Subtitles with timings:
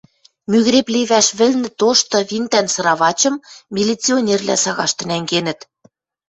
[0.51, 3.35] Мӱгӹреп левӓш вӹлнӹ тошты винтӓн сыравачым
[3.75, 5.59] милиционервлӓ сагашты нӓнгенӹт.